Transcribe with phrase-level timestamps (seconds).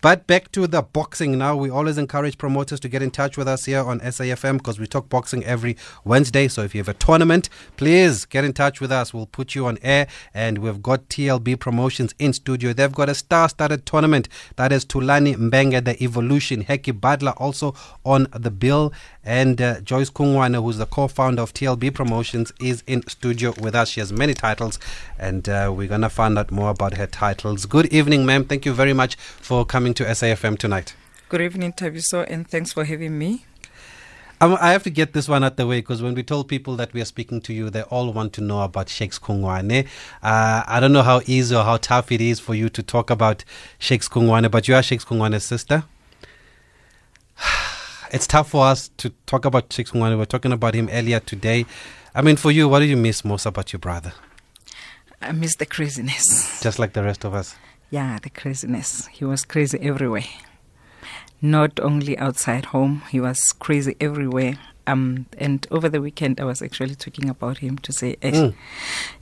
[0.00, 1.56] But back to the boxing now.
[1.56, 4.86] We always encourage promoters to get in touch with us here on SAFM because we
[4.86, 6.46] talk boxing every Wednesday.
[6.46, 9.12] So if you have a tournament, please get in touch with us.
[9.12, 10.06] We'll put you on air.
[10.32, 12.72] And we've got TLB Promotions in studio.
[12.72, 16.64] They've got a star studded tournament that is Tulani Mbenge, the Evolution.
[16.64, 17.74] Heki Budler also
[18.04, 18.92] on the bill.
[19.28, 23.74] And uh, Joyce Kungwane, who's the co founder of TLB Promotions, is in studio with
[23.74, 23.90] us.
[23.90, 24.78] She has many titles.
[25.18, 27.66] And uh, we're going to find out more about her titles.
[27.66, 28.46] Good evening, ma'am.
[28.46, 30.94] Thank you very much for coming to SAFM tonight.
[31.28, 33.44] Good evening, Thabiso, and thanks for having me.
[34.40, 36.76] Um, I have to get this one out the way because when we told people
[36.76, 39.86] that we are speaking to you, they all want to know about Shakes Kungwane.
[40.22, 43.10] Uh, I don't know how easy or how tough it is for you to talk
[43.10, 43.44] about
[43.78, 45.84] Shakes Kungwane, but you are Shakes Kungwane's sister.
[48.10, 50.10] It's tough for us to talk about Shakes Kungwane.
[50.10, 51.66] We were talking about him earlier today.
[52.14, 54.12] I mean, for you, what do you miss most about your brother?
[55.20, 56.60] I miss the craziness.
[56.62, 57.54] Just like the rest of us.
[57.90, 59.06] Yeah, the craziness.
[59.08, 60.24] He was crazy everywhere.
[61.42, 64.58] Not only outside home, he was crazy everywhere.
[64.86, 68.54] Um, and over the weekend, I was actually talking about him to say, eh, Mm.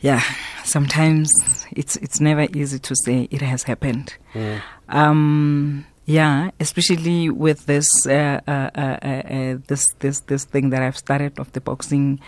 [0.00, 0.22] yeah,
[0.64, 1.32] sometimes
[1.72, 4.14] it's it's never easy to say it has happened.
[4.32, 4.62] Mm.
[4.88, 10.82] Um, yeah, especially with this uh, uh, uh, uh, uh, this this this thing that
[10.82, 12.20] I've started of the boxing.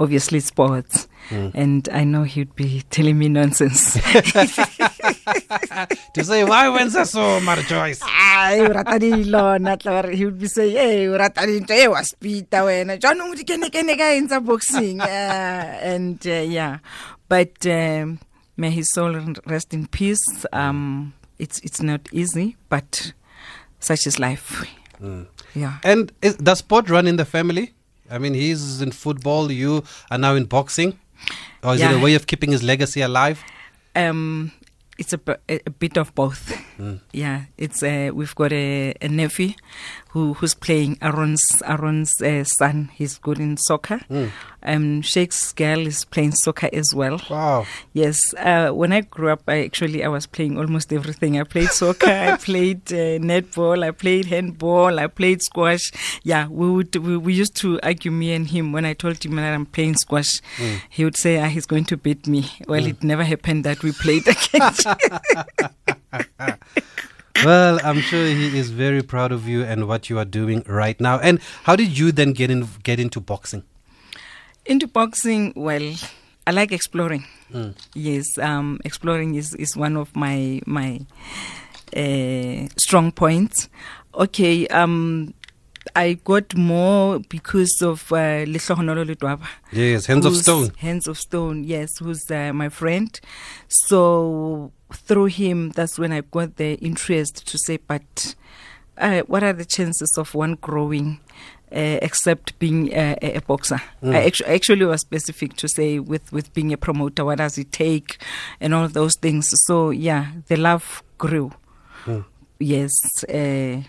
[0.00, 1.50] Obviously, sports, Mm.
[1.58, 3.94] and I know he'd be telling me nonsense.
[6.14, 8.00] to say, why when's that so, Mother Joyce?
[8.06, 11.88] Ay, o rata dilona tla re- he would be saying hey o rata dintho e
[11.88, 16.78] wa speeda wena jaanong di kene ka eng tsa boxing uh, and uh, yeah
[17.28, 18.18] but um,
[18.56, 19.12] may his soul
[19.46, 23.12] rest in peace um, it's it's not easy but
[23.80, 24.64] such is life
[25.00, 25.26] Mm.
[25.54, 27.72] yeah And is, does sport run in the family?
[28.10, 30.98] I mean, he's in football, you are now in boxing.
[31.62, 33.38] Or is it a way of keeping his legacy alive?
[33.94, 34.50] um,
[34.98, 35.18] it's a
[35.78, 36.98] bit of both Mm.
[37.12, 39.52] yeah it's uh, we've got a, a nephew
[40.12, 42.90] who who's playing Aaron's Aaron's uh, son.
[42.94, 44.00] He's good in soccer.
[44.10, 44.30] Mm.
[44.62, 47.20] um Shake's girl is playing soccer as well.
[47.30, 47.66] Wow.
[47.92, 51.38] yes uh, when I grew up I actually I was playing almost everything.
[51.40, 55.92] I played soccer I played uh, netball I played handball I played squash.
[56.24, 58.72] Yeah we would we, we used to argue me and him.
[58.72, 60.80] When I told him that I'm playing squash Mm.
[60.88, 62.50] he would say ah, he's going to beat me.
[62.66, 64.86] Well it never happened that we played against
[67.44, 71.00] Well, I'm sure he is very proud of you and what you are doing right
[71.00, 71.18] now.
[71.18, 73.62] And how did you then get in get into boxing?
[74.66, 75.94] Into boxing, well,
[76.46, 77.24] I like exploring.
[77.52, 77.74] Mm.
[77.94, 81.00] Yes, um, exploring is, is one of my my
[81.96, 83.68] uh, strong points.
[84.14, 85.32] Okay, um,
[85.96, 89.46] I got more because of uh, Lehlohonolo Ledwaba.
[89.72, 90.72] Yes, Hands of Stone.
[90.78, 93.18] Hands of Stone, yes, who's uh, my friend.
[93.68, 98.34] So through him, that's when I got the interest to say, but
[98.96, 101.20] uh, what are the chances of one growing?
[101.70, 104.14] Uh, except being a, a, a boxer, Mm.
[104.14, 107.70] I actu- actually was specific to say with with being a promoter, what does it
[107.72, 108.16] take,
[108.58, 109.52] and all those things.
[109.66, 111.52] So yeah, the love grew.
[112.06, 112.24] Mm.
[112.58, 112.94] Yes,
[113.24, 113.82] uh,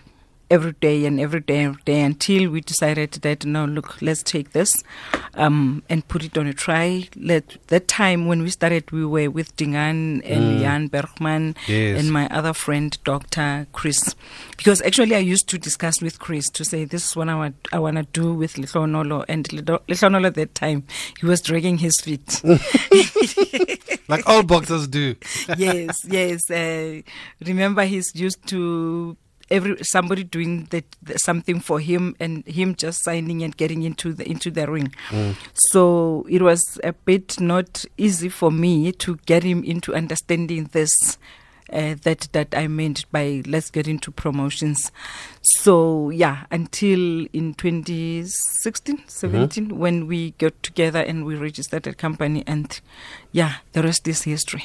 [0.51, 4.51] every day and every day, every day until we decided that no, look, let's take
[4.51, 4.83] this
[5.35, 7.07] um, and put it on a try.
[7.15, 10.59] Let that time when we started, we were with Dingan and Mm.
[10.61, 11.99] Jan Bergman Yes.
[11.99, 13.67] and my other friend, Dr.
[13.73, 14.15] Chris.
[14.57, 17.55] Because actually, I used to discuss with Chris to say, this is what I want,
[17.71, 19.25] I want to do with Lehlohonolo.
[19.27, 20.83] And Lehlohonolo at that time,
[21.19, 22.41] he was dragging his feet.
[24.07, 25.15] like all boxers do.
[25.57, 26.49] yes, yes.
[26.49, 27.01] Uh,
[27.45, 29.15] remember, he's used to
[29.51, 30.85] every somebody doing that
[31.17, 34.93] something for him and him just signing and getting into the into the ring.
[35.09, 35.35] Mm.
[35.53, 41.17] So it was a bit not easy for me to get him into understanding this.
[41.71, 44.91] Uh, that that I meant by let's get into promotions.
[45.43, 52.43] So yeah, until in 2016, 17, when we got together and we registered a company,
[52.47, 52.81] and
[53.31, 54.63] yeah, the rest is history.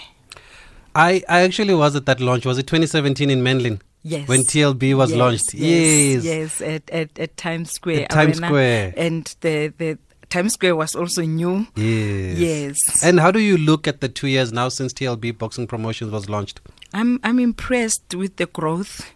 [0.95, 2.47] I, I actually was at that launch.
[2.47, 3.81] Was it 2017 in Menlyn?
[4.07, 4.29] Yes.
[4.29, 5.55] When TLB was Yes, launched.
[5.55, 6.25] Yes, Yes.
[6.25, 8.03] yes, at, at, at Times Square.
[8.03, 8.47] At Times Arena.
[8.49, 8.95] Square.
[8.99, 9.99] And the, the
[10.29, 11.67] Times Square was also new.
[11.75, 12.39] Yes.
[12.39, 12.79] Yes.
[13.03, 16.29] And how do you look at the two years now since TLB Boxing Promotions was
[16.29, 16.61] launched?
[16.93, 19.11] I'm I'm impressed with the growth.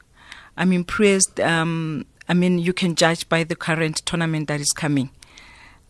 [0.57, 1.39] I'm impressed.
[1.39, 5.11] Um, I mean, you can judge by the current tournament that is coming.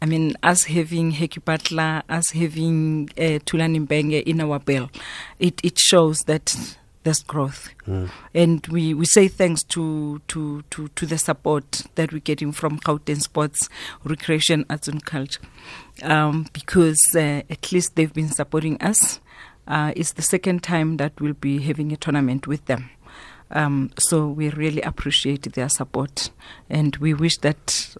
[0.02, 4.90] I mean, us having Heki Budler, us having uh, Tulani Mbenge in our bill,
[5.38, 6.76] it, it shows that
[7.26, 7.70] growth.
[7.87, 8.10] Mm.
[8.34, 12.78] And we, we say thanks to, to, to, to the support that we're getting from
[12.81, 13.69] Gauteng Sports,
[14.05, 15.40] Recreation, Arts and Culture.
[16.02, 19.20] Um, because uh, at least they've been supporting us.
[19.66, 22.90] Uh, it's the second time that we'll be having a tournament with them.
[23.50, 26.31] Um, so we really appreciate their support,
[26.69, 27.96] and we wish that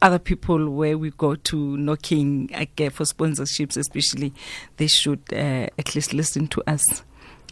[0.00, 4.32] other people where we go to knocking again for sponsorships, especially,
[4.76, 7.02] they should uh, at least listen to us.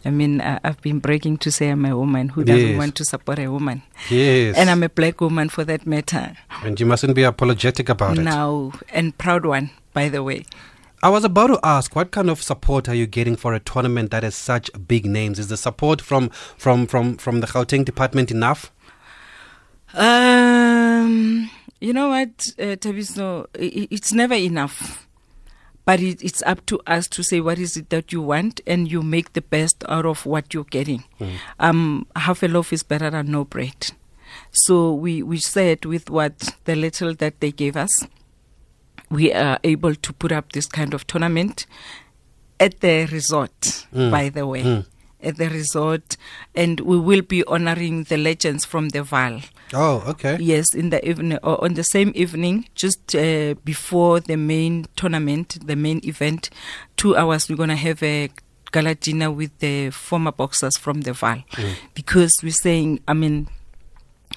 [0.05, 2.77] I mean, uh, I've been breaking to say I'm a woman who doesn't Yes.
[2.77, 4.55] want to support a woman, Yes.
[4.55, 6.35] and I'm a black woman for that matter.
[6.63, 8.21] and you mustn't be apologetic about it.
[8.23, 10.45] Now, and proud one, by the way.
[11.03, 14.09] I was about to ask, what kind of support are you getting for a tournament
[14.11, 15.37] that has such big names?
[15.39, 18.71] Is the support from from from from the Gauteng department enough?
[19.93, 22.75] Um, you know what, uh,
[23.59, 25.06] i- it's never enough.
[25.87, 28.91] But it, it's up to us to say what is it that you want, and
[28.91, 31.05] you make the best out of what you're getting.
[31.61, 33.91] Um, half a loaf is better than no bread.
[34.51, 38.05] So we, we said with what the little that they gave us,
[39.09, 41.65] we are able to put up this kind of tournament
[42.59, 44.11] at the resort, Mm.
[44.11, 44.63] by the way.
[44.63, 44.85] Mm.
[45.21, 46.15] At the resort,
[46.53, 49.43] and we will be honoring the legends from the Vaal.
[49.73, 50.37] Oh, okay.
[50.39, 55.57] Yes, in the evening or on the same evening, just uh, before the main tournament,
[55.65, 56.51] the main event,
[56.97, 57.49] two hours.
[57.49, 58.29] We're gonna have a
[58.71, 61.43] gala dinner with the former boxers from the Vaal,
[61.95, 63.47] because we're saying, I mean,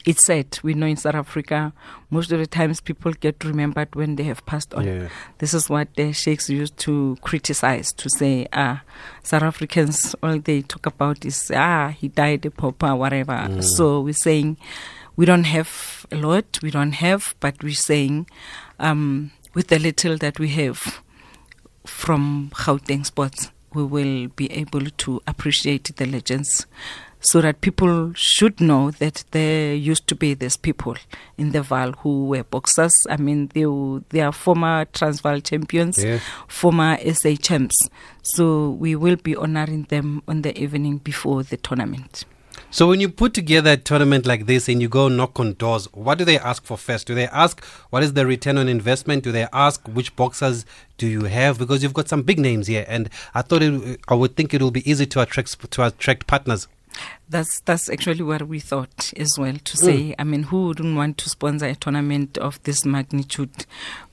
[0.06, 0.58] it's sad.
[0.62, 1.73] We know in South Africa,
[2.08, 4.87] most of the times people get remembered when they have passed on.
[4.87, 5.08] Yeah.
[5.38, 8.82] This is what the Shakes used to criticize to say, ah,
[9.23, 13.61] South Africans, all they talk about is, ah, he died a pauper, whatever.
[13.62, 14.56] So we're saying
[15.17, 18.26] we don't have a lot, we don't have, but we're saying
[18.79, 21.02] um, with the little that we have
[21.85, 26.67] from Gauteng Sports, we will be able to appreciate the legends
[27.20, 30.96] so that people should know that there used to be these people
[31.37, 32.93] in the Vaal who were boxers.
[33.08, 35.99] I mean, they, were- they are former Transvaal champions,
[36.49, 37.76] former SA champs.
[38.22, 42.25] So we will be honoring them on the evening before the tournament.
[42.72, 45.88] So when you put together a tournament like this and you go knock on doors,
[45.93, 47.06] what do they ask for first?
[47.06, 49.25] Do they ask what is the return on investment?
[49.25, 50.64] Do they ask which boxers
[50.96, 51.58] do you have?
[51.58, 54.62] Because you've got some big names here, and I thought it, I would think it
[54.62, 56.69] will be easy to attract to attract partners.
[57.28, 59.54] That's that's actually what we thought as well.
[59.64, 63.66] To say, I mean, who wouldn't want to sponsor a tournament of this magnitude?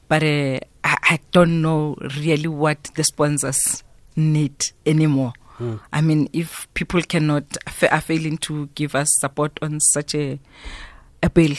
[0.07, 3.83] But uh, I, I don't know really what the sponsors
[4.15, 5.33] need anymore.
[5.91, 10.39] I mean, if people cannot fa- are failing to give us support on such a
[11.24, 11.56] a bill,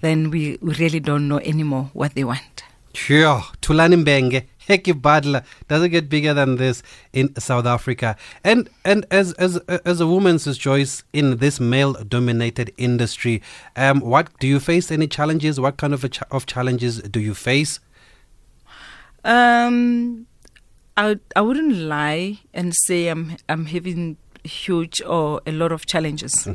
[0.00, 2.64] then we, we really don't know anymore what they want.
[2.94, 6.82] Sure, Tulani Mbenge, Heki Budler doesn't get bigger than this
[7.12, 8.16] in South Africa.
[8.44, 13.42] And and as as as a woman's choice in this male-dominated industry,
[13.76, 15.58] um, what do you face any challenges?
[15.58, 17.80] What kind of a ch- of challenges do you face?
[19.24, 20.26] Um,
[20.96, 26.48] I I wouldn't lie and say I'm I'm having huge or a lot of challenges.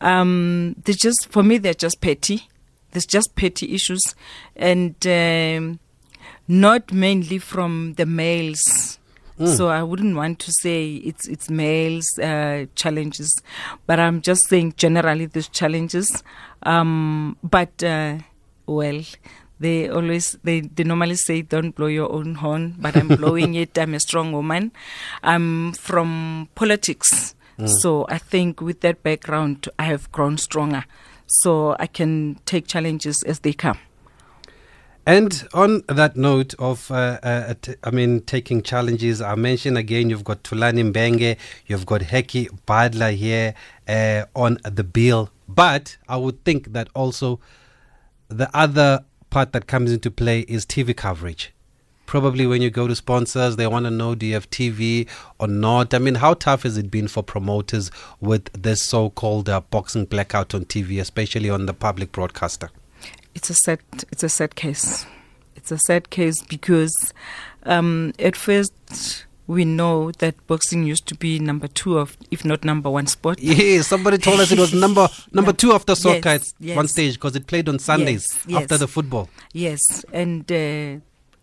[0.00, 2.48] Um, they just for me they're just petty.
[2.90, 4.02] There's just petty issues,
[4.54, 5.78] and um,
[6.48, 8.98] not mainly from the males.
[9.44, 13.42] So I wouldn't want to say it's it's males uh, challenges,
[13.88, 16.22] but I'm just saying generally there's challenges.
[16.62, 18.18] Um, but uh,
[18.66, 19.02] well,
[19.58, 23.76] they always they, they normally say don't blow your own horn, but I'm blowing it.
[23.76, 24.70] I'm a strong woman.
[25.24, 27.34] I'm from politics,
[27.66, 30.84] so I think with that background I have grown stronger,
[31.26, 33.78] so I can take challenges as they come.
[35.04, 40.10] And on that note of, uh, uh, t- I mean, taking challenges, I mentioned again,
[40.10, 43.54] you've got Tulani Mbenge, you've got Heki Budler here
[43.88, 45.30] uh, on the bill.
[45.48, 47.40] But I would think that also
[48.28, 51.52] the other part that comes into play is TV coverage.
[52.06, 55.08] Probably when you go to sponsors, they want to know do you have TV
[55.40, 55.94] or not.
[55.94, 57.90] I mean, how tough has it been for promoters
[58.20, 62.70] with this so called uh, boxing blackout on TV, especially on the public broadcaster?
[63.34, 65.06] It's a sad it's a sad case.
[65.56, 67.12] It's a sad case because
[67.64, 72.64] um, at first we know that boxing used to be number two of, if not
[72.64, 73.38] number one sport.
[73.42, 75.56] Yeah, somebody told us it was number number Yeah.
[75.56, 78.62] two after soccer Yes, at one stage because it played on Sundays Yes, yes.
[78.62, 79.28] after the football.
[79.52, 79.80] Yes,
[80.12, 81.00] and uh,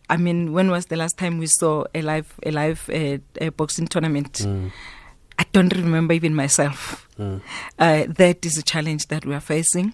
[0.10, 3.50] I mean, when was the last time we saw a live a live uh, a
[3.52, 4.46] boxing tournament?
[5.38, 7.08] I don't remember even myself.
[7.20, 7.40] Uh,
[8.08, 9.94] that is a challenge that we are facing.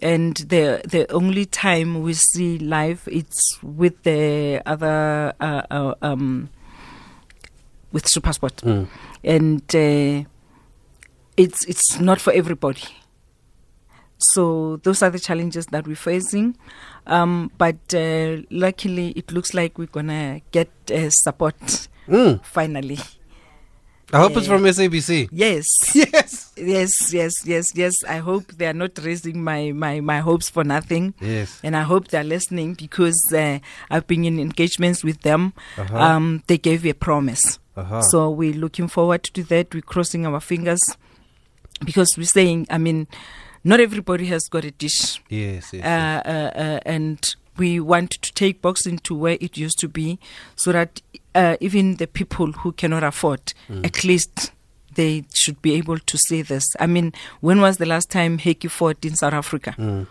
[0.00, 6.48] And the the only time we see live it's with the other uh, uh, um,
[7.92, 8.88] with SuperSport,
[9.22, 10.28] and uh,
[11.36, 12.82] it's it's not for everybody.
[14.18, 16.56] So those are the challenges that we're facing.
[17.06, 22.44] Um, but uh, luckily, it looks like we're gonna get uh, support Mm.
[22.44, 22.98] finally.
[24.12, 25.28] I hope it's Uh, from SABC.
[25.32, 25.66] Yes.
[25.94, 26.52] Yes.
[26.54, 27.92] Yes, yes, yes, yes.
[28.06, 31.14] I hope they are not raising my, my, my hopes for nothing.
[31.20, 31.58] Yes.
[31.64, 33.58] And I hope they're listening because uh,
[33.90, 35.54] I've been in engagements with them.
[35.78, 35.96] Uh-huh.
[35.96, 37.58] Um, they gave a promise.
[37.74, 38.02] Uh-huh.
[38.02, 39.72] So we're looking forward to that.
[39.74, 40.82] We're crossing our fingers
[41.84, 43.08] because we're saying, I mean,
[43.64, 45.22] not everybody has got a dish.
[45.30, 45.72] Yes.
[45.72, 49.88] yes, Uh, uh, uh, and we want to take boxing to where it used to
[49.88, 50.18] be
[50.54, 51.00] so that
[51.34, 53.84] uh, even the people who cannot afford, Mm.
[53.86, 54.52] at least
[54.94, 56.64] they should be able to see this.
[56.78, 59.74] I mean, when was the last time Heikki fought in South Africa?
[59.78, 60.06] Mm.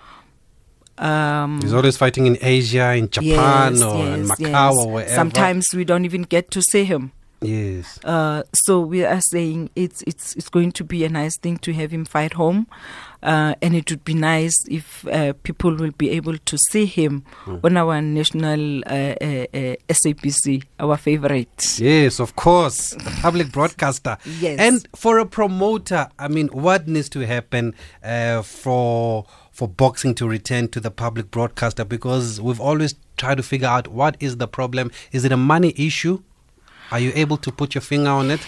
[0.97, 4.77] Um, He's always fighting in Asia, in Japan, yes, or in Macau, yes.
[4.77, 5.15] or wherever.
[5.15, 7.11] Sometimes we don't even get to see him.
[7.41, 7.99] Yes.
[8.03, 11.73] Uh, so we are saying it's it's it's going to be a nice thing to
[11.73, 12.67] have him fight home,
[13.23, 17.23] uh, and it would be nice if uh, people will be able to see him
[17.63, 21.79] on our national uh, uh, uh, SABC, our favorite.
[21.79, 22.95] Yes, of course.
[23.21, 24.17] Public broadcaster.
[24.39, 24.59] Yes.
[24.59, 30.27] And for a promoter, I mean, what needs to happen uh, for for boxing to
[30.27, 31.85] return to the public broadcaster?
[31.85, 34.91] Because we've always tried to figure out what is the problem.
[35.11, 36.21] Is it a money issue?
[36.91, 38.41] Are you able to put your finger on it?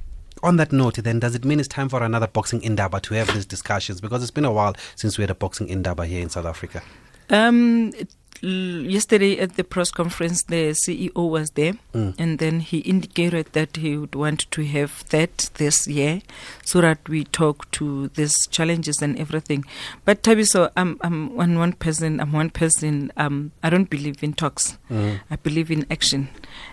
[0.43, 3.33] On that note, then, does it mean it's time for another boxing indaba to have
[3.33, 4.03] these discussions?
[4.03, 6.83] Because it's been a while since we had a boxing indaba here in South Africa.
[7.31, 7.91] Um,
[8.43, 12.14] yesterday at the press conference, the CEO was there, Mm.
[12.19, 16.21] and then he indicated that he would want to have that this year,
[16.64, 19.64] so that we talk to these challenges and everything.
[20.05, 22.21] But Thabiso, I'm I'm one one person.
[22.21, 23.12] I'm one person.
[23.16, 24.78] Um, I don't believe in talks.
[24.90, 25.21] Mm.
[25.31, 26.28] I believe in action.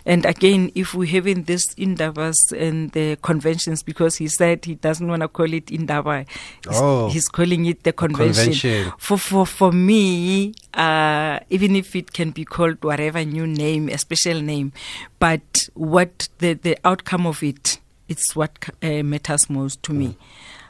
[0.05, 5.07] And again, if we're having this indabas and the conventions, because he said he doesn't
[5.07, 6.25] want to call it indaba,
[6.67, 7.09] he's, Oh.
[7.09, 8.43] he's calling it the convention.
[8.53, 8.91] Convention.
[8.97, 13.97] For for for me, uh, even if it can be called whatever new name, a
[13.97, 14.71] special name,
[15.19, 20.17] but what the the outcome of it, it's what uh, matters most to me.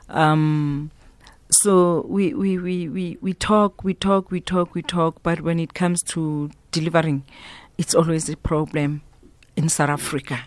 [0.09, 0.91] Um,
[1.49, 5.59] so we, we, we, we, we talk, we talk, we talk, we talk, but when
[5.59, 7.23] it comes to delivering,
[7.77, 9.01] it's always a problem
[9.55, 10.39] in South Africa.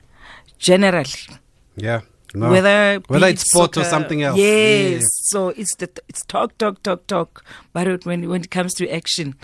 [0.59, 1.39] Generally,
[1.77, 2.01] Yeah.
[2.35, 2.51] No.
[2.51, 4.37] whether Whether it's sport or something else.
[4.37, 4.91] Yes.
[4.93, 5.05] Yes.
[5.31, 7.45] So it's the it's talk, talk, talk, talk.
[7.73, 9.37] But when when it comes to action,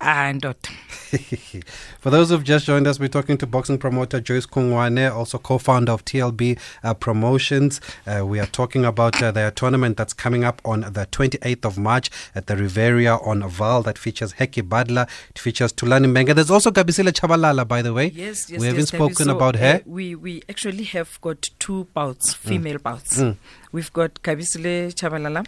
[0.00, 0.66] and not.
[2.00, 5.92] For those who've just joined us, we're talking to boxing promoter Joyce Kungwane, also co-founder
[5.92, 7.80] of TLB uh, Promotions.
[8.06, 11.78] Uh, we are talking about uh, their tournament that's coming up on the 28th of
[11.78, 15.08] March at the Riviera on Vaal that features Heki Budler.
[15.30, 16.34] It features Tulani Mbenge.
[16.34, 18.08] There's also Gabisile Chabalala, by the way.
[18.08, 18.60] Yes, yes.
[18.60, 19.82] We haven't yes, spoken So, about uh, her.
[19.86, 23.18] we we actually have got two bouts, female bouts.
[23.20, 23.36] Mm.
[23.72, 25.46] We've got Gabisile Chabalala.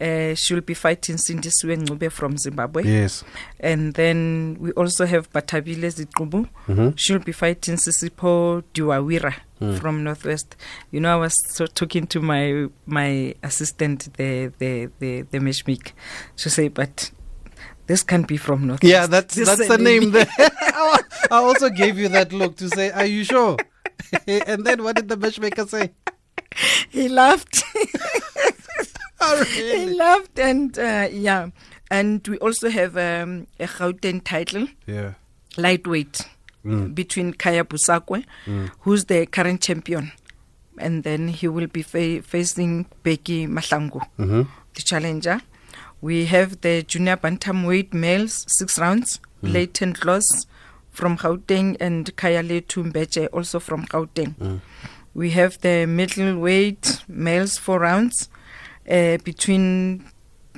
[0.00, 2.84] Uh, she'll be fighting Cindy Ngube from Zimbabwe.
[2.84, 3.22] Yes.
[3.58, 6.48] And then we also have Batabile Zikubu.
[6.68, 6.94] Mhm.
[6.96, 9.78] She'll be fighting Sisipo Diwawira Mm.
[9.78, 10.56] from Northwest.
[10.90, 15.92] You know, I was so talking to my my assistant, the the the, the matchmaker.
[16.34, 17.10] She say, but
[17.86, 18.90] this can't be from Northwest.
[18.90, 20.26] Yeah, that's This that's the name there.
[20.38, 23.58] I also gave you that look to say, "Are you sure?"
[24.26, 25.90] and then what did the matchmaker say?
[26.88, 27.62] he laughed.
[29.20, 29.94] Oh, he really?
[29.96, 31.48] laughed, and uh, yeah.
[31.90, 35.14] And we also have um, a Gauteng title, Yeah.
[35.56, 36.26] lightweight,
[36.64, 36.94] Mm.
[36.94, 38.70] between Kaya Busakwe, Mm.
[38.80, 40.12] who's the current champion,
[40.78, 44.42] and then he will be fa- facing Becky Mahlangu, Mm-hmm.
[44.74, 45.40] the challenger.
[46.02, 50.46] We have the junior bantamweight males, six rounds, Leighton Kloss
[50.90, 54.60] from Gauteng and Kayale Tumbeche, also from Gauteng.
[55.14, 58.28] We have the middleweight males, four rounds,
[58.90, 60.04] uh, between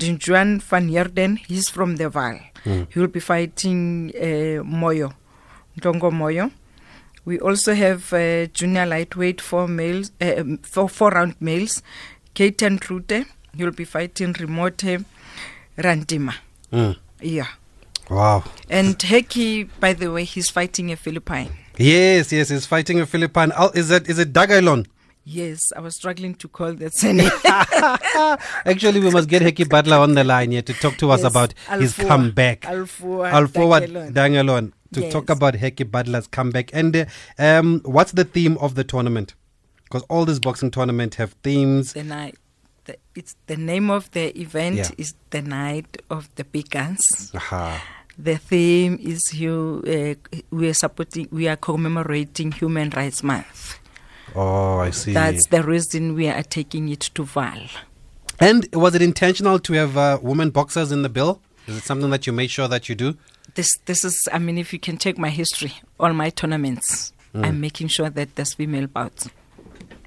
[0.01, 2.41] Juan van Heerden, he's from the Vaal.
[2.65, 5.13] He will be fighting uh, Moyo,
[5.79, 6.51] Ndongo Moyo.
[7.25, 11.83] We also have uh, junior lightweight four males, uh, um, four, four round males.
[12.35, 15.05] Keiten Trute, he will be fighting Remote
[15.77, 16.35] Randima.
[16.73, 16.97] Mm.
[17.21, 17.49] Yeah.
[18.11, 18.45] Wow.
[18.69, 21.51] And Heki, by the way, he's fighting a Philippine.
[21.79, 23.53] Yes, yes, he's fighting a Philippine.
[23.57, 24.87] Oh, is it is it Dagailon?
[25.25, 27.31] Yes, I was struggling to call that surname.
[28.67, 31.31] Actually, we must get Heki Budler on the line here to talk to us Yes,
[31.31, 32.63] about his comeback.
[32.65, 34.13] Alfoa Alfoa Dagelon.
[34.13, 35.13] Dangelon to Yes.
[35.13, 36.71] talk about Heki Budler's comeback.
[36.75, 37.05] And uh,
[37.39, 39.35] um, what's the theme of the tournament?
[39.85, 41.93] Because all these boxing tournaments have themes.
[41.93, 42.37] the night.
[42.87, 44.89] The, it's the name of the event Yeah.
[44.99, 47.31] is the night of the big guns.
[47.35, 47.81] Aha.
[48.19, 49.85] The theme is you.
[49.87, 51.29] Uh, we are supporting.
[51.31, 53.79] We are commemorating Human Rights Month.
[54.35, 55.13] Oh, I see.
[55.13, 57.69] That's the reason we are taking it to Vaal.
[58.41, 61.41] and was it intentional to have uh, women boxers in the bill?
[61.67, 63.17] Is it something that you made sure that you do?
[63.55, 64.29] This this is.
[64.33, 67.47] I mean, if you can check my history, all my tournaments, Mm.
[67.47, 69.27] I'm making sure that there's female bouts.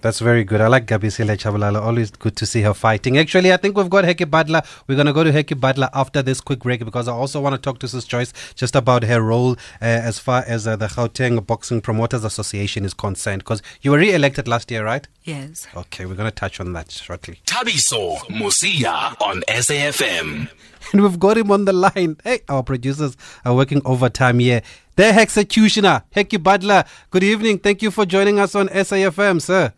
[0.06, 0.62] That's very good.
[0.62, 1.82] I like Gabisile Chabalala.
[1.82, 3.18] Always good to see her fighting.
[3.18, 4.64] Actually, I think we've got Heki Budler.
[4.86, 7.56] We're going to go to Heki Budler after this quick break because I also want
[7.56, 10.86] to talk to Sis Joyce just about her role uh, as far as uh, the
[10.86, 13.40] Gauteng Boxing Promoters Association is concerned.
[13.40, 15.08] Because you were re elected last year, right?
[15.24, 15.66] Yes.
[15.76, 17.40] Okay, we're going to touch on that shortly.
[17.48, 20.52] Thabiso Mosia on SAFM.
[20.94, 22.18] And we've got him on the line.
[22.24, 24.62] Hey, our producers are working overtime here.
[24.98, 26.86] The executioner, Heki Budler.
[27.10, 27.58] Good evening.
[27.58, 29.74] Thank you for joining us on SAFM, sir.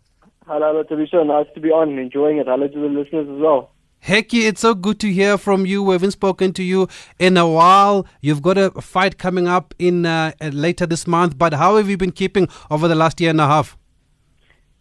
[0.48, 1.26] Hello, Tabisha.
[1.26, 1.98] Nice to be on.
[1.98, 2.46] Enjoying it.
[2.46, 3.70] Hello to the listeners as well.
[4.02, 5.82] Hecky, it's so good to hear from you.
[5.82, 6.88] We haven't spoken to you
[7.18, 8.06] in a while.
[8.22, 11.36] You've got a fight coming up in uh, uh, later this month.
[11.36, 13.76] But how have you been keeping over the last year and a half?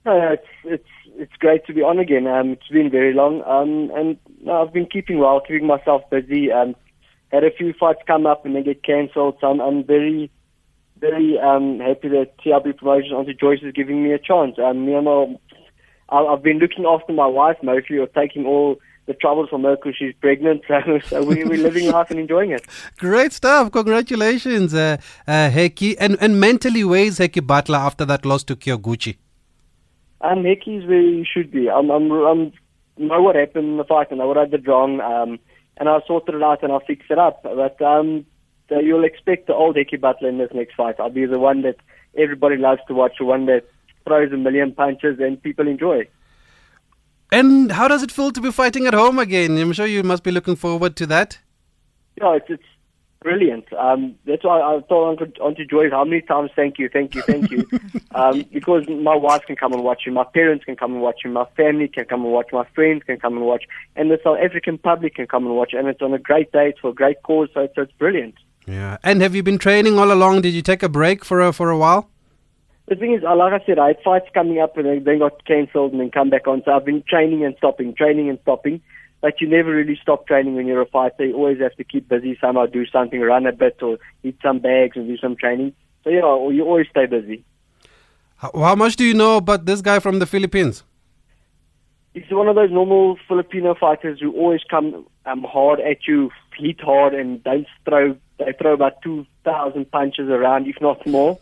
[0.05, 2.27] Uh, it's it's it's great to be on again.
[2.27, 3.41] Um, it's been very long.
[3.41, 6.49] Um, and no, I've been keeping well, keeping myself busy.
[6.49, 6.77] Um,
[7.33, 9.39] had a few fights come up and they get cancelled.
[9.41, 10.31] So I'm, I'm very
[10.99, 14.57] very um happy that TLB Promotions onto Joyce is giving me a chance.
[14.57, 15.35] Um, me and my,
[16.09, 19.95] I've been looking after my wife mostly, or taking all the troubles from her because
[19.97, 20.63] she's pregnant.
[20.67, 22.65] So, so we, we're living life and enjoying it.
[22.97, 23.71] Great stuff.
[23.71, 25.95] Congratulations, uh, uh, Hecky.
[25.99, 29.17] And, and mentally, where's Heki Budler after that loss to Kyoguchi?
[30.21, 31.69] Um, He's where he should be.
[31.69, 32.53] I'm, I'm, I'm
[32.97, 34.11] know what happened in the fight.
[34.11, 34.99] And I know what I did wrong.
[35.01, 35.39] Um,
[35.77, 37.43] and I sorted it out and I'll fix it up.
[37.43, 38.25] But um,
[38.69, 40.95] so you'll expect the old Heki Budler in this next fight.
[40.99, 41.77] I'll be the one that
[42.17, 43.63] everybody loves to watch, the one that
[44.07, 46.07] throws a million punches and people enjoy.
[47.31, 49.57] And how does it feel to be fighting at home again?
[49.57, 51.39] I'm sure you must be looking forward to that.
[52.21, 52.63] Yeah, it's, it's
[53.21, 53.71] brilliant.
[53.73, 57.21] Um, that's why I told Uncle, Auntie Joyce how many times thank you, thank you,
[57.23, 57.67] thank you.
[58.15, 61.25] um, because my wife can come and watch him, my parents can come and watch
[61.25, 63.65] him, my family can come and watch, my friends can come and watch,
[63.97, 65.73] and the South African public can come and watch.
[65.73, 67.91] And it's on a great day, it's for a great cause, so it's, so it's
[67.93, 68.35] brilliant.
[68.65, 68.97] Yeah.
[69.03, 70.41] And have you been training all along?
[70.41, 72.09] Did you take a break for a, for a while?
[72.87, 75.45] The thing is, like I said, I had fights coming up and then, then got
[75.45, 76.61] cancelled and then come back on.
[76.63, 78.81] So I've been training and stopping, training and stopping.
[79.19, 81.25] But you never really stop training when you're a fighter.
[81.25, 84.59] You always have to keep busy somehow, do something, run a bit or eat some
[84.59, 85.73] bags and do some training.
[86.03, 87.43] So yeah, or you always stay busy.
[88.37, 90.83] How, how much do you know about this guy from the Philippines?
[92.13, 96.79] He's one of those normal Filipino fighters who always come um, hard at you, hit
[96.79, 98.15] hard, and don't throw.
[98.37, 101.39] They throw about two thousand punches around, if not more.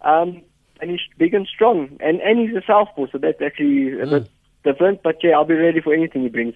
[0.00, 0.42] Um,
[0.82, 4.28] and he's big and strong, and and he's a southpaw, so that's actually a bit
[4.64, 5.02] different.
[5.02, 6.54] But yeah, I'll be ready for anything he brings.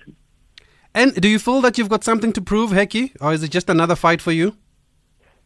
[0.94, 3.12] And do you feel that you've got something to prove, Hecky?
[3.20, 4.56] Or is it just another fight for you?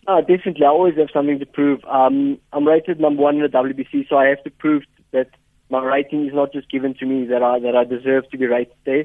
[0.09, 0.65] No, definitely.
[0.65, 1.85] I always have something to prove.
[1.85, 5.29] Um, I'm rated number one in the WBC, so I have to prove that
[5.69, 8.47] my rating is not just given to me that I that I deserve to be
[8.47, 9.05] rated there.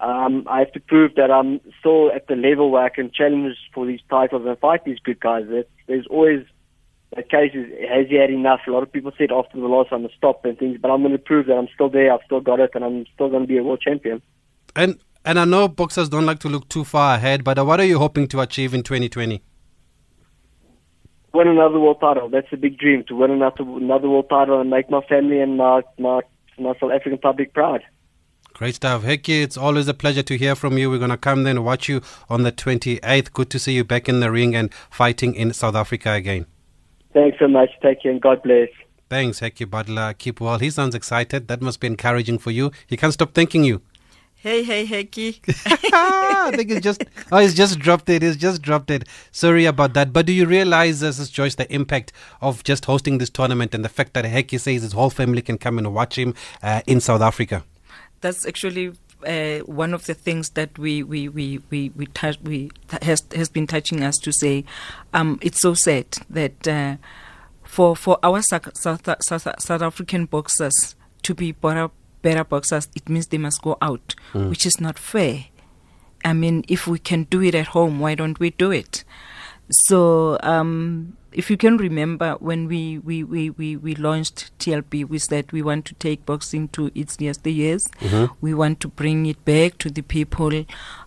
[0.00, 3.56] Um, I have to prove that I'm still at the level where I can challenge
[3.74, 5.44] for these titles and fight these good guys.
[5.86, 6.46] There's always
[7.16, 8.60] a case is has he had enough?
[8.66, 11.02] A lot of people said after the loss I'm gonna stop and things, but I'm
[11.02, 12.12] gonna prove that I'm still there.
[12.12, 14.22] I've still got it, and I'm still gonna be a world champion.
[14.76, 17.84] And and I know boxers don't like to look too far ahead, but what are
[17.84, 19.42] you hoping to achieve in 2020?
[21.32, 22.28] win another world title.
[22.28, 25.56] That's a big dream to win another another world title and make my family and
[25.56, 26.20] my my,
[26.58, 27.82] my South African public proud.
[28.54, 29.02] Great stuff.
[29.02, 30.90] Hecky, it's always a pleasure to hear from you.
[30.90, 33.32] We're going to come then and watch you on the 28th.
[33.32, 36.44] Good to see you back in the ring and fighting in South Africa again.
[37.12, 37.70] Thanks so much.
[37.82, 38.68] Take care and God bless.
[39.08, 40.16] Thanks, Heki Budler.
[40.16, 40.58] Keep well.
[40.58, 41.48] He sounds excited.
[41.48, 42.70] That must be encouraging for you.
[42.86, 43.82] He can't stop thanking you.
[44.36, 45.40] Hey, hey, Heki.
[45.92, 48.22] I think it's just oh, he's just dropped it.
[48.22, 49.06] He's just dropped it.
[49.32, 50.12] Sorry about that.
[50.12, 53.84] But do you realize, this is Joyce, the impact of just hosting this tournament and
[53.84, 57.00] the fact that Heki says his whole family can come and watch him uh, in
[57.00, 57.64] South Africa?
[58.22, 58.92] That's actually
[59.26, 62.70] uh, one of the things that we we we we we, touch, we
[63.02, 64.64] has has been touching us to say.
[65.12, 66.96] Um, it's so sad that uh,
[67.62, 71.90] for for our South, South, South, South African boxers to be better
[72.22, 74.14] better boxers, it means they must go out,
[74.48, 75.46] which is not fair.
[76.24, 79.04] I mean, if we can do it at home, why don't we do it?
[79.70, 85.18] So, um, if you can remember when we, we, we, we, we launched TLB, we
[85.18, 87.88] said we want to take boxing to its yesteryears.
[88.40, 90.64] We want to bring it back to the people.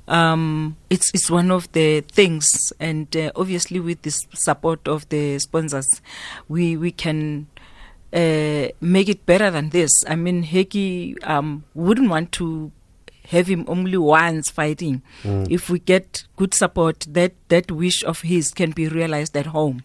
[0.08, 5.40] Um, it's, it's one of the things, and uh, obviously, with the support of the
[5.40, 6.02] sponsors,
[6.48, 7.48] we, we can
[8.14, 9.92] uh, make it better than this.
[10.08, 12.72] I mean, Heki um, wouldn't want to
[13.30, 15.02] have him only once fighting.
[15.50, 19.84] If we get good support, that that wish of his can be realized at home,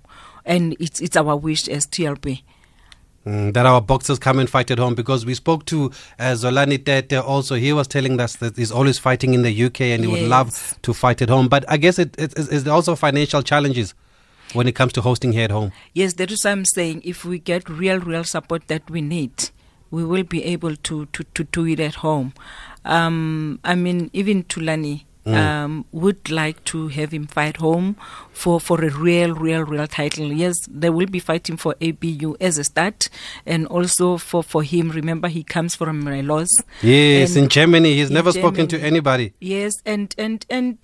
[0.48, 2.42] and it's it's our wish as TLB.
[3.26, 6.82] Mm, that our boxers come and fight at home because we spoke to uh, Zolani
[6.82, 7.56] Tete also.
[7.56, 10.78] He was telling us that he's always fighting in the UK and he would love
[10.82, 11.48] to fight at home.
[11.48, 13.92] But I guess it, it, it's also financial challenges
[14.54, 15.72] when it comes to hosting here at home.
[15.92, 17.02] Yes, that is what I'm saying.
[17.04, 19.50] If we get real, real support that we need,
[19.90, 22.32] we will be able to to, to do it at home.
[22.86, 27.96] Um, I mean, even Tulani um, would like to have him fight home
[28.32, 30.32] for, for a real, real, real title.
[30.32, 33.08] Yes, they will be fighting for ABU as a start,
[33.46, 34.90] and also for, for him.
[34.90, 36.48] Remember, he comes from Relos.
[36.82, 37.94] Yes, in Germany.
[37.94, 39.32] He's in never spoken to anybody.
[39.40, 40.78] Yes, and and and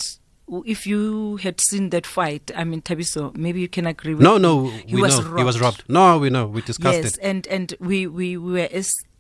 [0.67, 4.35] if you had seen that fight, I mean, Thabiso, maybe you can agree with No,
[4.35, 4.43] me.
[4.43, 5.37] no, he we was know.
[5.37, 5.85] He was robbed.
[5.89, 6.47] No, we know.
[6.47, 7.21] We discussed yes, it.
[7.23, 8.69] and and we we we were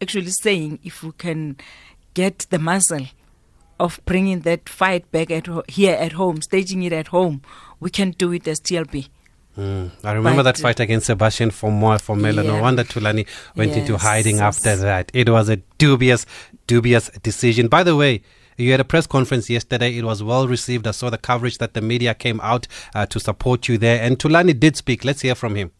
[0.02, 1.56] actually saying if we can
[2.12, 3.06] get the muscle
[3.84, 7.36] of bringing that fight back at ho- here at home, staging it at home,
[7.80, 9.08] we can do it as TLB.
[9.58, 9.90] Mm.
[10.02, 12.42] I remember But, that fight against Sebastian Formoy for Mela.
[12.42, 12.60] No Yeah.
[12.62, 15.10] wonder Tulani went into hiding after that.
[15.14, 16.26] It was a dubious,
[16.66, 17.68] dubious decision.
[17.68, 18.22] By the way,
[18.56, 19.96] you had a press conference yesterday.
[19.96, 20.86] It was well received.
[20.88, 22.66] I saw the coverage that the media came out
[22.96, 24.00] uh, to support you there.
[24.02, 25.04] And Tulani did speak.
[25.04, 25.70] Let's hear from him.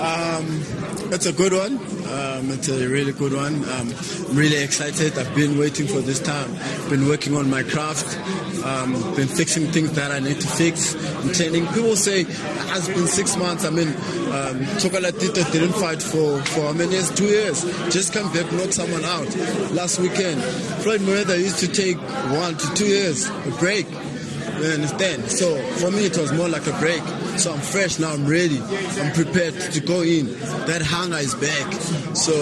[0.00, 0.62] Um,
[1.10, 1.76] it's a good one.
[2.08, 3.64] Um, it's a really good one.
[3.64, 3.92] Um,
[4.28, 5.18] I'm really excited.
[5.18, 6.50] I've been waiting for this time.
[6.88, 8.16] Been working on my craft.
[8.64, 10.94] Um, been fixing things that I need to fix.
[11.16, 11.66] I'm training.
[11.68, 12.28] People say it
[12.70, 13.64] has been six months.
[13.64, 17.10] I mean, um, Chocolatito didn't fight for, for how many years?
[17.10, 17.64] Two years.
[17.92, 19.34] Just come back, knock someone out.
[19.72, 20.40] Last weekend,
[20.82, 21.98] Floyd Mayweather used to take
[22.30, 23.90] one to two years a break.
[23.90, 25.28] You understand?
[25.30, 27.02] So for me, it was more like a break.
[27.38, 28.12] So I'm fresh now.
[28.12, 28.60] I'm ready.
[28.60, 30.26] I'm prepared to go in.
[30.66, 31.72] That hunger is back.
[32.16, 32.34] So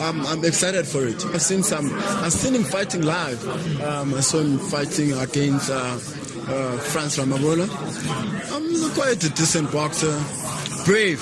[0.00, 1.26] I'm, I'm excited for it.
[1.26, 1.92] I've seen some.
[2.22, 3.44] I've seen him fighting live.
[3.82, 7.68] Um, I saw him fighting against uh, uh, Franz Ramabola.
[8.54, 10.16] I'm quite a decent boxer.
[10.84, 11.20] Brave.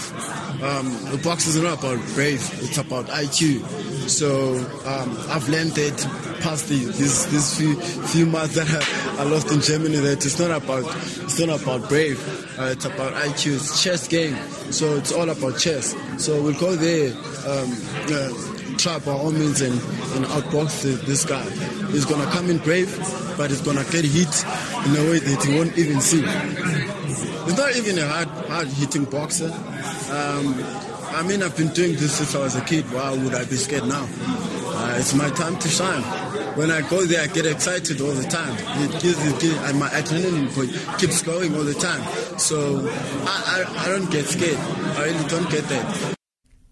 [0.62, 2.42] Um, the box is not about brave.
[2.62, 3.66] It's about IQ.
[4.08, 8.68] So um, I've learned that past the, these few few months that
[9.18, 9.96] I, lost in Germany.
[9.96, 12.18] That it's not about it's not about brave.
[12.58, 13.56] Uh, it's about IQ.
[13.56, 14.36] It's chess game.
[14.72, 15.94] So it's all about chess.
[16.18, 17.12] So we'll go there.
[17.46, 17.72] Um,
[18.10, 21.42] uh, try by all means and, and outbox this guy.
[21.90, 22.90] He's gonna come in brave,
[23.36, 24.44] but he's gonna get hit
[24.86, 26.22] in a way that he won't even see.
[27.44, 29.50] He's not even a hard, hard hitting boxer.
[30.12, 30.54] Um,
[31.14, 32.84] I mean, I've been doing this since I was a kid.
[32.92, 34.06] Why would I be scared now?
[34.06, 36.27] Uh, it's my time to shine.
[36.54, 38.54] When I go there, I get excited all the time.
[38.82, 42.02] It gives, it gives, and my adrenaline go- keeps going all the time.
[42.38, 44.58] So I, I, I don't get scared.
[44.58, 46.14] I really don't get that.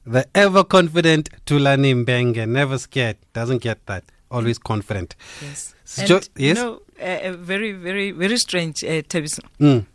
[0.05, 4.05] The ever confident Tulani Mbenge, never scared, doesn't get that.
[4.31, 5.15] Always confident.
[5.41, 5.75] Yes.
[5.85, 6.57] So- And, yes?
[6.57, 9.41] No, uh, uh, very, very, very strange, uh, Thabiso.
[9.61, 9.87] Mm.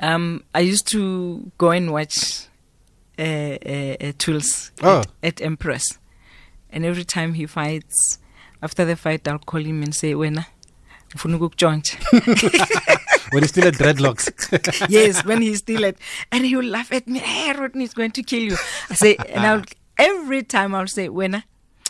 [0.00, 2.46] Um, I used to go and watch
[3.18, 5.00] uh, uh, uh, Tools Oh.
[5.00, 5.98] at, at Empress,
[6.70, 8.18] and every time he fights,
[8.62, 10.46] after the fight, I'll call him and say, "Wena,
[11.10, 11.96] ngifuna ukukutshontsha."
[13.32, 14.30] When he's still at dreadlocks.
[14.88, 15.96] yes, when he's still at,
[16.32, 17.18] and he'll laugh at me.
[17.18, 18.56] Hey, Rodney is going to kill you.
[18.88, 19.64] I say, and I'll
[19.98, 21.42] every time I'll say, "Wena,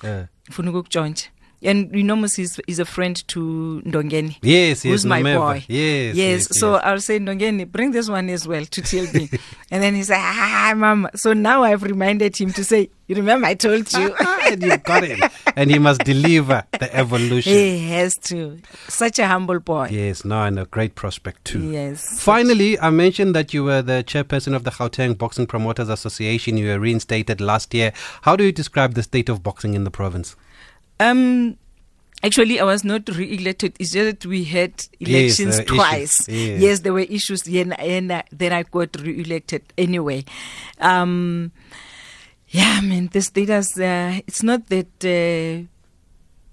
[0.02, 1.28] Uh, ngifuna ukukutshontsha."
[1.62, 4.37] And you know, is, is a friend to Ndongeni.
[4.42, 5.38] Yes, yes, Who's my Nomeva.
[5.38, 5.64] boy?
[5.68, 6.16] Yes, Yes.
[6.16, 6.83] yes, so yes.
[6.85, 9.40] I'll say, Ndongeni, bring this one as well to TLB.
[9.71, 11.11] and then he said, ah, mama.
[11.14, 14.14] So now I've reminded him to say, you remember I told you.
[14.47, 15.18] and you've got him.
[15.57, 17.53] And he must deliver the evolution.
[17.53, 18.59] he has to.
[18.88, 19.88] Such a humble boy.
[19.90, 21.71] Yes, no, and a great prospect too.
[21.71, 22.21] Yes.
[22.21, 26.57] Finally, I mentioned that you were the chairperson of the Gauteng Boxing Promoters Association.
[26.59, 27.92] You were reinstated last year.
[28.23, 30.37] How do you describe the state of boxing in the province?
[31.01, 31.57] Um,
[32.23, 33.77] actually, I was not re-elected.
[33.79, 36.29] It's just that we had elections were twice.
[36.29, 36.61] Yes.
[36.61, 40.25] Yes, there were issues, and, and then I got re-elected anyway.
[40.81, 41.53] Um,
[42.49, 45.67] yeah, man, the status uh, it's not that uh,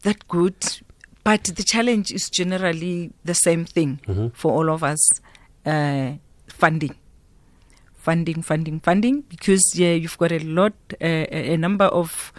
[0.04, 0.56] that good,
[1.24, 5.22] but the challenge is generally the same thing for all of us:
[5.66, 6.14] uh,
[6.48, 6.96] funding
[8.06, 12.32] funding, funding, funding, because yeah, you've got a lot, uh, a number of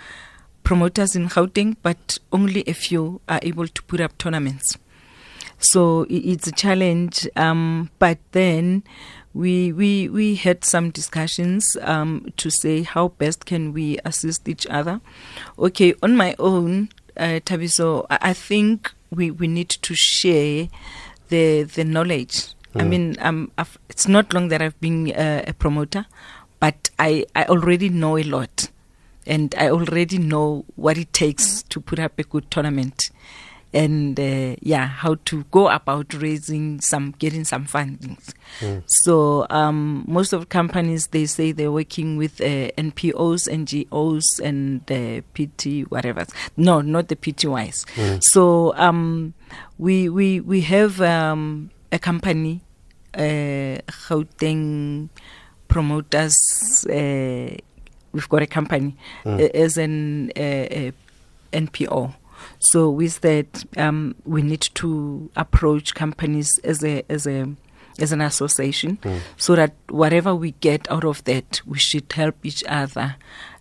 [0.66, 4.76] promoters in Gauteng, but only a few are able to put up tournaments.
[5.58, 7.28] So it's a challenge.
[7.36, 8.82] Um, but then
[9.32, 14.66] we we we had some discussions um, to say how best can we assist each
[14.66, 15.00] other.
[15.56, 20.68] Okay, on my own, uh, Thabiso, I, think we we need to share
[21.28, 22.48] the the knowledge.
[22.74, 26.06] I mean, um, I've, it's not long that I've been uh, a promoter,
[26.58, 28.68] but I I already know a lot
[29.26, 33.10] and I already know what it takes to put up a good tournament,
[33.72, 38.16] and uh, yeah, how to go about raising some, getting some funding.
[38.86, 45.20] So um, most of companies they say they're working with uh, NPOs, NGOs, and uh,
[45.34, 46.24] PT whatever.
[46.56, 47.84] No, not the PTYs.
[48.22, 49.34] So um,
[49.78, 52.62] we we we have um, a company,
[53.14, 55.08] uh, Gauteng
[55.68, 56.86] promoters.
[56.88, 57.56] Uh,
[58.16, 60.90] we've got a company uh, as an uh,
[61.52, 62.14] NPO.
[62.58, 67.46] So with that, um, we need to approach companies as a as a
[67.98, 68.98] as an association,
[69.38, 73.16] so that whatever we get out of that, we should help each other,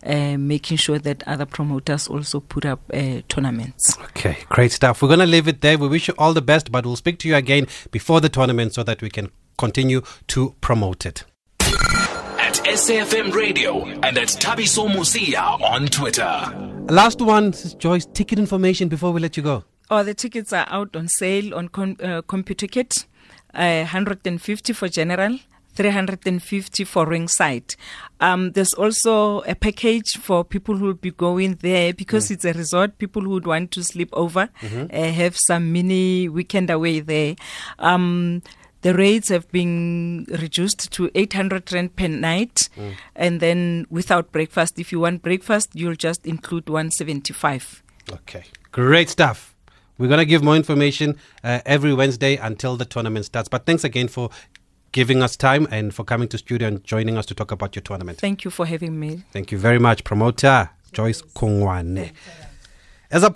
[0.06, 3.98] uh, making sure that other promoters also put up uh, tournaments.
[4.08, 5.02] Okay, great stuff.
[5.02, 5.78] We're going to leave it there.
[5.78, 8.74] We wish you all the best, but we'll speak to you again before the tournament
[8.74, 11.24] so that we can continue to promote it.
[12.56, 16.86] At SAFM Radio and at Thabiso Mosia on Twitter.
[16.94, 19.64] Last one, Joyce, ticket information before we let you go.
[19.90, 23.06] Oh, the tickets are out on sale on com- uh, CompuTicket.
[23.54, 25.38] Uh, 150 for general,
[25.76, 27.76] 350 for ringside.
[28.20, 32.54] Um, there's also a package for people who will be going there because it's a
[32.54, 32.98] resort.
[32.98, 37.36] People who would want to sleep over, uh, have some mini weekend away there.
[37.80, 38.42] Um,
[38.86, 42.70] the rates have been reduced to 800 rand per night,
[43.16, 44.78] and then without breakfast.
[44.78, 47.82] If you want breakfast, you'll just include 175.
[48.14, 49.56] Okay, great stuff.
[49.98, 53.50] We're going to give more information uh, every Wednesday until the tournament starts.
[53.50, 54.30] But thanks again for
[54.92, 57.82] giving us time and for coming to studio and joining us to talk about your
[57.82, 58.20] tournament.
[58.20, 59.24] Thank you for having me.
[59.32, 62.12] Thank you very much, promoter Joyce Kungwane.
[63.10, 63.32] As a